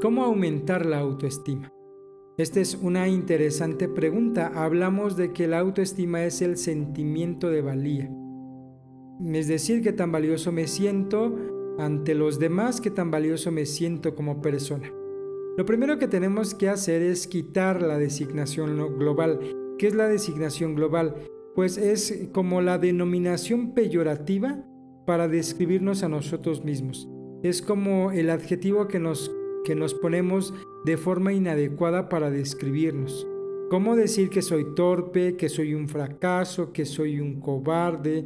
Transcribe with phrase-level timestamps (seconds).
[0.00, 1.70] ¿Cómo aumentar la autoestima?
[2.38, 4.50] Esta es una interesante pregunta.
[4.54, 8.10] Hablamos de que la autoestima es el sentimiento de valía.
[9.34, 11.36] Es decir, que tan valioso me siento
[11.78, 14.90] ante los demás, que tan valioso me siento como persona.
[15.58, 19.38] Lo primero que tenemos que hacer es quitar la designación global.
[19.78, 21.14] ¿Qué es la designación global?
[21.54, 24.64] Pues es como la denominación peyorativa
[25.04, 27.06] para describirnos a nosotros mismos.
[27.42, 29.30] Es como el adjetivo que nos,
[29.64, 33.26] que nos ponemos de forma inadecuada para describirnos.
[33.70, 38.24] ¿Cómo decir que soy torpe, que soy un fracaso, que soy un cobarde,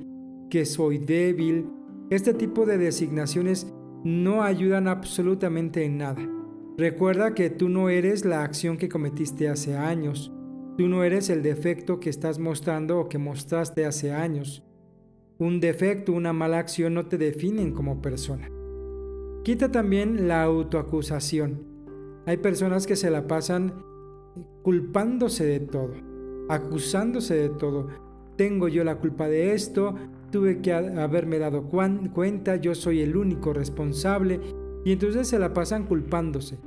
[0.49, 1.67] que soy débil?
[2.11, 3.73] Este tipo de designaciones
[4.05, 6.27] no ayudan absolutamente en nada.
[6.77, 10.33] Recuerda que tú no eres la acción que cometiste hace años.
[10.77, 14.65] Tú no eres el defecto que estás mostrando o que mostraste hace años.
[15.39, 18.49] Un defecto, una mala acción no te definen como persona.
[19.45, 21.67] Quita también la autoacusación.
[22.25, 23.75] Hay personas que se la pasan
[24.63, 25.93] culpándose de todo,
[26.49, 27.89] acusándose de todo.
[28.37, 29.97] Tengo yo la culpa de esto,
[30.33, 34.41] tuve que haberme dado cuenta, yo soy el único responsable,
[34.83, 36.59] y entonces se la pasan culpándose.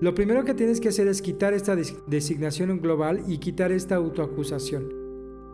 [0.00, 4.88] Lo primero que tienes que hacer es quitar esta designación global y quitar esta autoacusación.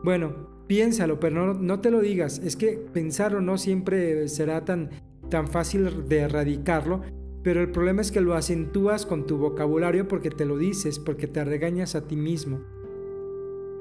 [0.03, 2.39] Bueno, piénsalo, pero no, te lo digas.
[2.39, 4.91] Es que pensarlo no siempre será tan,
[5.31, 7.01] tan fácil de erradicarlo,
[7.43, 11.27] pero el problema es que lo acentúas con tu vocabulario porque te lo dices, porque
[11.27, 12.61] te regañas a ti mismo.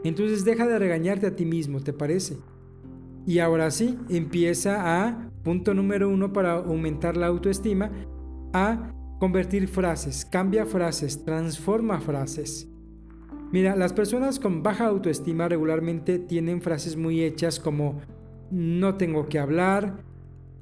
[0.03, 2.37] Entonces deja de regañarte a ti mismo, ¿te parece?
[3.25, 7.91] Y ahora sí, empieza a, punto número uno para aumentar la autoestima,
[8.53, 12.69] a convertir frases, cambia frases, transforma frases.
[13.51, 17.99] Mira, las personas con baja autoestima regularmente tienen frases muy hechas como
[18.51, 20.03] no tengo que hablar,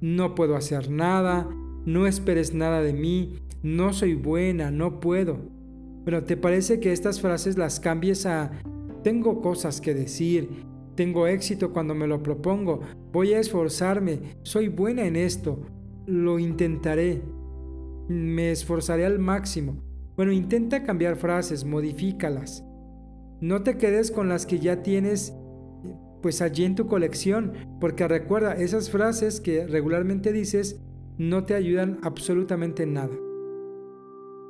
[0.01, 1.47] no puedo hacer nada,
[1.85, 5.39] no esperes nada de mí, no soy buena, no puedo.
[6.05, 8.51] Pero ¿te parece que estas frases las cambies a
[9.03, 10.49] tengo cosas que decir,
[10.95, 12.81] tengo éxito cuando me lo propongo,
[13.11, 15.61] voy a esforzarme, soy buena en esto,
[16.05, 17.21] lo intentaré,
[18.07, 19.77] me esforzaré al máximo?
[20.15, 22.63] Bueno, intenta cambiar frases, modifícalas.
[23.39, 25.35] No te quedes con las que ya tienes
[26.21, 30.81] pues allí en tu colección, porque recuerda, esas frases que regularmente dices
[31.17, 33.15] no te ayudan absolutamente en nada.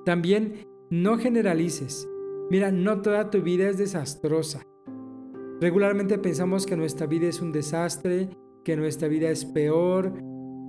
[0.05, 2.07] También no generalices.
[2.49, 4.61] Mira, no toda tu vida es desastrosa.
[5.59, 8.29] Regularmente pensamos que nuestra vida es un desastre,
[8.63, 10.13] que nuestra vida es peor,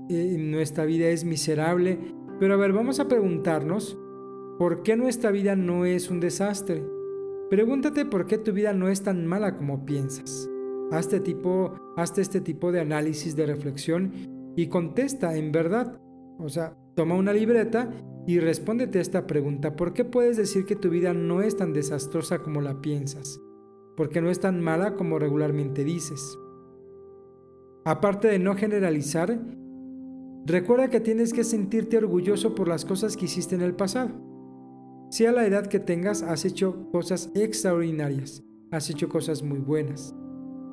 [0.08, 1.98] eh, nuestra vida es miserable.
[2.40, 3.98] Pero a ver, vamos a preguntarnos,
[4.58, 6.84] ¿por qué nuestra vida no es un desastre?
[7.50, 10.47] Pregúntate por qué tu vida no es tan mala como piensas.
[10.90, 11.16] Hazte,
[12.22, 14.12] este tipo de análisis de reflexión
[14.56, 16.00] y contesta en verdad.
[16.38, 17.90] O sea, toma una libreta
[18.26, 19.76] y respóndete a esta pregunta.
[19.76, 23.40] ¿Por qué puedes decir que tu vida no es tan desastrosa como la piensas?
[23.96, 26.38] ¿Por qué no es tan mala como regularmente dices?
[27.84, 29.40] Aparte de no generalizar,
[30.44, 34.10] recuerda que tienes que sentirte orgulloso por las cosas que hiciste en el pasado.
[35.10, 40.14] Sea la edad que tengas, has hecho cosas extraordinarias, has hecho cosas muy buenas.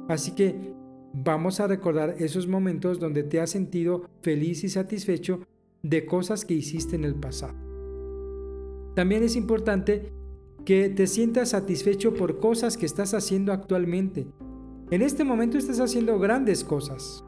[0.08, 0.74] Así que
[1.14, 5.42] vamos a recordar esos momentos donde te has sentido feliz y satisfecho
[5.82, 7.56] de cosas que hiciste en el pasado.
[8.96, 10.12] También es importante
[10.66, 14.28] que te sientas satisfecho por cosas que estás haciendo actualmente.
[14.90, 17.24] En este momento estás haciendo grandes cosas,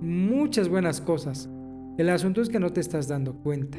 [0.00, 1.48] muchas buenas cosas.
[1.98, 3.78] El asunto es que no te estás dando cuenta.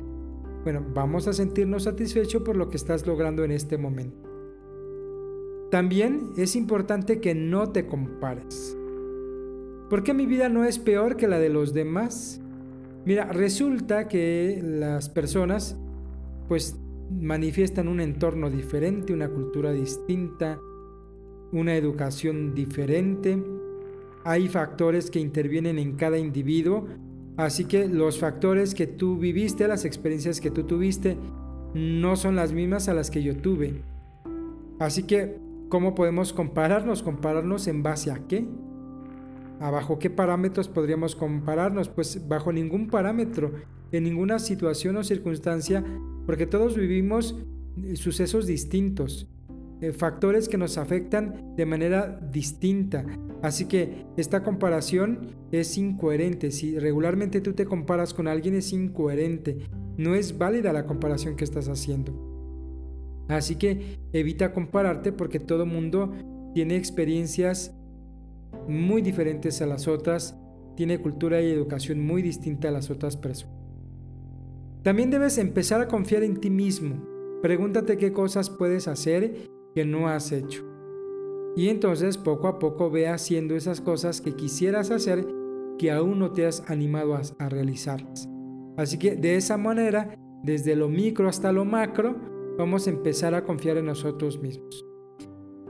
[0.63, 4.28] Bueno, vamos a sentirnos satisfechos por lo que estás logrando en este momento.
[5.71, 8.75] También es importante que no te compares.
[9.89, 12.41] ¿Por qué mi vida no es peor que la de los demás?
[13.05, 15.77] Mira, resulta que las personas
[16.47, 16.79] pues
[17.11, 20.59] manifiestan un entorno diferente, una cultura distinta,
[21.51, 23.41] una educación diferente.
[24.23, 26.87] Hay factores que intervienen en cada individuo,
[27.37, 31.17] así que los factores que tú viviste, las experiencias que tú tuviste,
[31.73, 33.81] no son las mismas a las que yo tuve.
[34.79, 35.37] Así que,
[35.69, 37.03] ¿cómo podemos compararnos?
[37.03, 38.45] ¿Compararnos en base a qué?
[39.59, 41.89] bajo qué parámetros podríamos compararnos?
[41.89, 43.51] Pues bajo ningún parámetro,
[43.91, 45.83] en ninguna situación o circunstancia,
[46.25, 47.37] porque todos vivimos
[47.83, 49.27] eh, sucesos distintos,
[49.81, 53.05] eh, factores que nos afectan de manera distinta.
[53.41, 56.51] Así que esta comparación es incoherente.
[56.51, 59.57] Si regularmente tú te comparas con alguien es incoherente.
[59.97, 62.28] No es válida la comparación que estás haciendo.
[63.29, 66.11] Así que evita compararte porque todo mundo
[66.53, 67.75] tiene experiencias
[68.67, 70.35] muy diferentes a las otras,
[70.75, 73.55] tiene cultura y educación muy distinta a las otras personas.
[74.83, 77.05] También debes empezar a confiar en ti mismo.
[77.41, 80.65] Pregúntate qué cosas puedes hacer que no has hecho.
[81.55, 85.27] Y entonces poco a poco ve haciendo esas cosas que quisieras hacer
[85.77, 88.29] que aún no te has animado a, realizarlas.
[88.77, 92.15] Así que de esa manera, desde lo micro hasta lo macro,
[92.59, 94.85] vamos a empezar a confiar en nosotros mismos.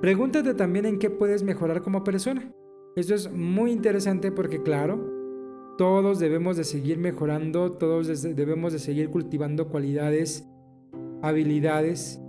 [0.02, 2.52] Pregúntate también en qué puedes mejorar como persona.
[2.96, 5.00] Esto es muy interesante porque claro,
[5.78, 10.50] todos debemos de seguir mejorando, todos debemos de seguir cultivando cualidades,
[11.22, 12.20] habilidades,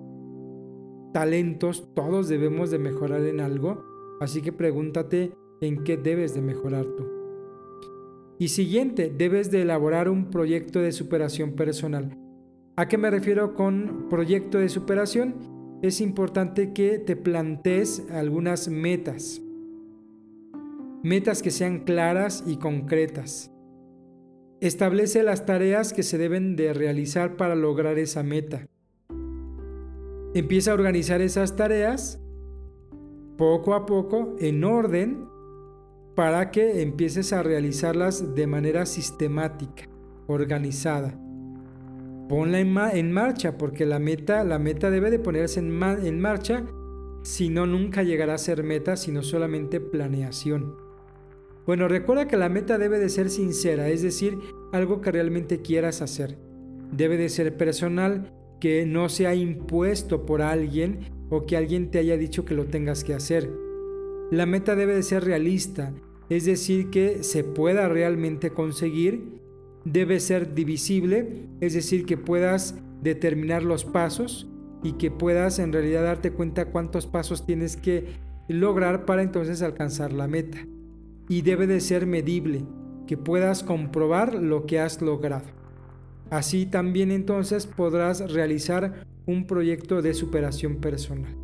[1.15, 3.83] talentos, todos debemos de mejorar en algo,
[4.21, 5.33] así que pregúntate
[5.63, 7.07] en qué debes de mejorar tú.
[8.39, 12.17] Y siguiente, debes de elaborar un proyecto de superación personal.
[12.77, 15.35] ¿A qué me refiero con proyecto de superación?
[15.83, 19.43] Es importante que te plantees algunas metas,
[21.03, 23.51] metas que sean claras y concretas.
[24.61, 28.67] Establece las tareas que se deben de realizar para lograr esa meta.
[30.35, 32.21] Empieza a organizar esas tareas
[33.37, 35.27] poco a poco en orden
[36.15, 39.85] para que empieces a realizarlas de manera sistemática,
[40.27, 41.19] organizada.
[42.31, 46.65] Ponla en, marcha porque la meta, la meta debe de ponerse en, marcha,
[47.25, 50.77] si no nunca llegará a ser meta, sino solamente planeación.
[51.67, 54.39] Bueno, recuerda que la meta debe de ser sincera, es decir,
[54.73, 56.39] algo que realmente quieras hacer.
[56.93, 61.01] Debe de ser personal, que no sea impuesto por alguien
[61.31, 63.51] o que alguien te haya dicho que lo tengas que hacer.
[64.31, 65.93] La meta debe de ser realista,
[66.29, 69.40] es decir, que se pueda realmente conseguir.
[69.85, 74.49] Debe ser divisible, es decir, que puedas determinar los pasos
[74.83, 78.07] y que puedas en realidad darte cuenta cuántos pasos tienes que
[78.49, 80.59] lograr para entonces alcanzar la meta
[81.29, 82.65] y debe de ser medible,
[83.07, 85.47] que puedas comprobar lo que has logrado.
[86.31, 91.37] Así también entonces podrás realizar un proyecto de superación personal.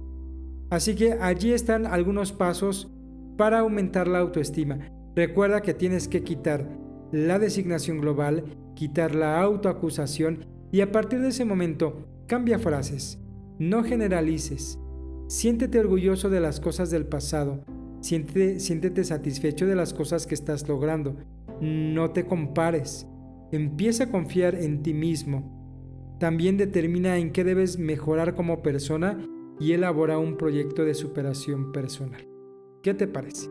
[0.70, 2.90] Así que allí están algunos pasos
[3.36, 4.78] para aumentar la autoestima.
[5.14, 6.68] Recuerda que tienes que quitar
[7.12, 8.44] la designación global,
[8.74, 13.18] quitar la autoacusación y a partir de ese momento cambia frases,
[13.58, 14.78] no generalices,
[15.28, 17.64] siéntete orgulloso de las cosas del pasado,
[18.06, 21.16] Siéntete, satisfecho de las cosas que estás logrando.
[21.60, 23.06] No te compares.
[23.50, 26.16] Empieza a confiar en ti mismo.
[26.20, 29.18] También determina en qué debes mejorar como persona
[29.58, 32.28] y elabora un proyecto de superación personal.
[32.82, 33.48] ¿Qué te parece?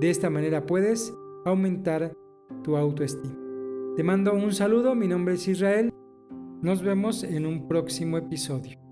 [0.00, 1.12] De esta manera puedes
[1.44, 2.14] aumentar
[2.62, 3.36] tu autoestima.
[3.96, 5.92] Te mando un saludo, mi nombre es Israel.
[6.62, 8.83] Nos vemos en un próximo episodio.